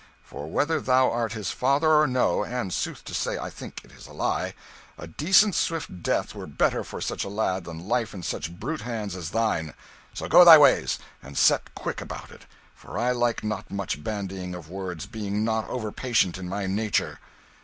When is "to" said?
3.05-3.13